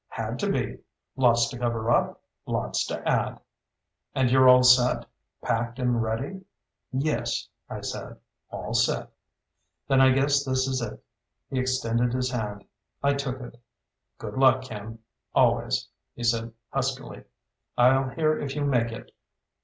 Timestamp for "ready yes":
6.01-7.47